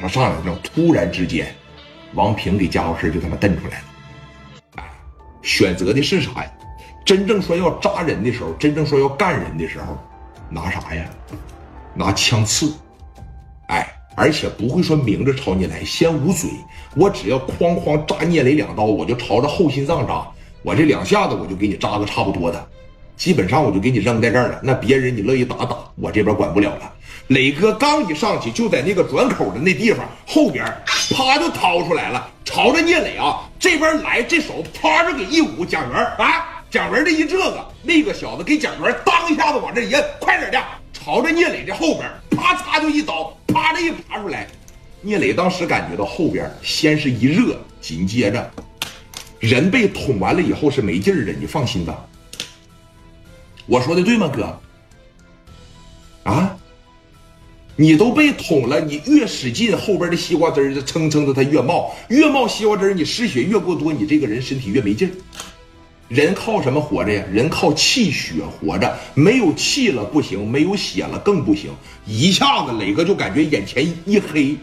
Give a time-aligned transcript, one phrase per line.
[0.00, 1.54] 他上来之后，突然之间，
[2.14, 3.84] 王平给家伙事就他妈瞪出来了。
[4.76, 4.84] 哎，
[5.42, 6.50] 选择的是啥呀？
[7.04, 9.98] 真正说要扎人的时候，真正说要干人的时候，
[10.50, 11.04] 拿啥呀？
[11.94, 12.72] 拿枪刺。
[13.68, 16.50] 哎，而且不会说明着朝你来，先捂嘴。
[16.94, 20.26] 我只要哐哐扎聂磊两刀，我就朝着后心脏扎。
[20.62, 22.68] 我这两下子我就给你扎个差不多的，
[23.16, 24.60] 基本上我就给你扔在这儿了。
[24.62, 26.92] 那别人你乐意打打，我这边管不了了。
[27.28, 30.64] 磊哥刚一上去，就在那个转口的那地方后边，
[31.10, 40.58] 啪就掏出来了，朝着聂磊啊这边来，这手啪着给一捂，蒋元啊，蒋元这一这个，那个小子给蒋元当一下子往这一摁，快点的，
[40.94, 44.46] 朝着聂磊这后边，啪嚓就一刀，啪的一爬出来。
[45.02, 48.50] 聂磊当时感觉到后边先是一热，紧接着
[49.38, 52.06] 人被捅完了以后是没劲儿的，你放心吧。
[53.66, 54.60] 我说的对吗，哥？
[56.24, 56.56] 啊？
[57.80, 65.12] 你都被捅了，你越使劲，后边的西瓜汁儿蹭蹭的它越冒，越冒西瓜汁儿，你失血越过多，你这个人身体越没劲儿。
[66.08, 67.22] 人靠什么活着呀？
[67.30, 71.70] 人靠气血活着，没有气了不行，没有血了更不行。
[72.04, 74.56] 一下子磊哥就感觉眼前一黑，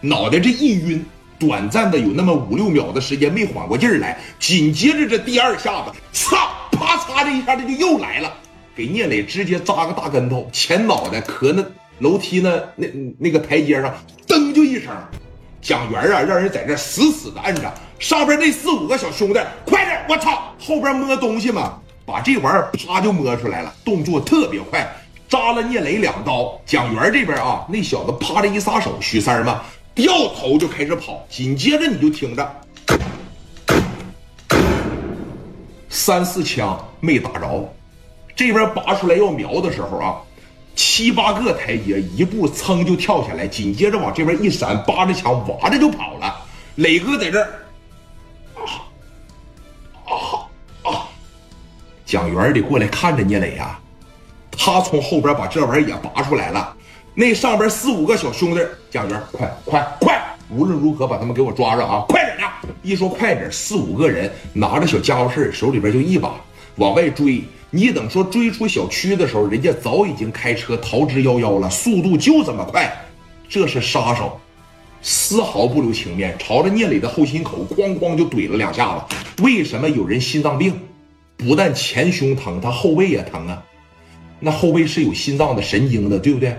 [0.00, 1.04] 脑袋这一晕，
[1.40, 8.32] 短暂的有那么五六秒的时间没缓过劲儿来，紧接着这第二下子，擦，啪嚓这一下子就又来了，
[8.76, 11.64] 给聂磊直接扎个大跟头，前脑袋磕那。
[12.00, 12.60] 楼梯呢？
[12.76, 12.86] 那
[13.18, 13.94] 那个台阶上，
[14.26, 14.90] 噔就一声，
[15.60, 17.72] 蒋元啊，让人在这死死的摁着。
[17.98, 20.04] 上边那四五个小兄弟，快点！
[20.08, 24.90] 我操，后边摸东西嘛，把这玩意儿啪就摸出来了，动作特别快，
[25.28, 26.58] 扎了聂磊两刀。
[26.64, 29.62] 蒋元这边啊，那小子啪的一撒手，许三嘛，
[29.94, 31.22] 掉头就开始跑。
[31.28, 32.60] 紧接着你就听着，
[35.90, 37.70] 三四枪没打着，
[38.34, 40.16] 这边拔出来要瞄的时候啊。
[40.74, 46.44] 七八个台阶，一步噌就跳下来，紧接着往这边一闪，扒着墙哇着就跑了。
[46.76, 47.48] 磊哥在这儿，
[48.54, 48.62] 啊
[50.04, 50.14] 啊
[50.90, 51.08] 啊！
[52.06, 53.78] 蒋元得过来看着聂磊呀，
[54.50, 56.74] 他从后边把这玩意儿也拔出来了。
[57.14, 60.22] 那上边四五个小兄弟，蒋元，快快快！
[60.48, 62.04] 无论如何把他们给我抓着啊！
[62.08, 62.44] 快点的！
[62.82, 66.34] 一说快点，四五个人拿着小家伙事手里边就一把
[66.76, 67.44] 往外追。
[67.70, 72.92] 你等说追出小区的时候，人家早已经开车逃之夭夭了，速度就这么快。
[73.48, 74.40] 这是杀手，
[75.02, 79.16] 丝毫不留情面，朝着聂磊的后心口哐哐就怼了两下子。
[79.42, 80.80] 为什么有人心脏病，
[81.36, 83.62] 不但前胸疼，他后背也疼啊？
[84.40, 86.56] 那后背是有心脏的神经的，对不对？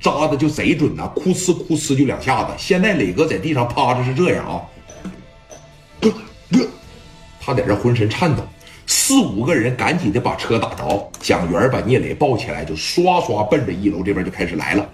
[0.00, 2.52] 扎的就贼准呐，哭呲哭呲就两下子。
[2.58, 4.62] 现在磊哥在地上趴着是这样啊，
[7.40, 8.42] 他在这浑身颤抖。
[8.94, 14.86] 四五个人赶紧的把车打着，蒋元把聂磊抱起来，就刷刷奔着一楼这边就开始来了，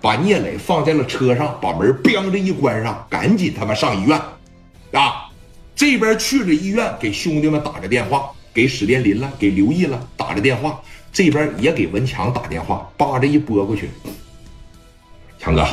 [0.00, 4.16] 把聂磊放在了车上，把门梆着一关上，赶紧他妈上医院，
[4.92, 5.28] 啊，
[5.74, 10.80] 这边去了医院，给兄弟们打着电话，给史殿林了，给刘毅了打着电话，
[11.12, 13.90] 这边也给文强打电话，叭这一拨过去，
[15.40, 15.66] 强哥，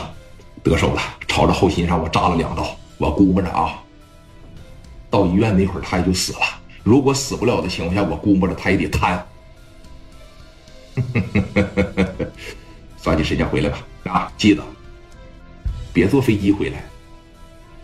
[0.64, 3.80] 得手了，朝着后心上我扎了两刀，我估摸着啊，
[5.12, 6.40] 到医院那会儿他也就死了。
[6.88, 9.28] 如果死不了的情况下，我估摸着他也得瘫。
[13.04, 14.64] 抓紧时间回来吧，啊，记得
[15.92, 16.82] 别坐飞机回来，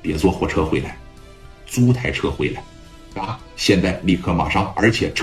[0.02, 0.98] 别坐火车回来，
[1.68, 2.64] 租台车回来，
[3.22, 5.22] 啊，现在立刻马上，而且车。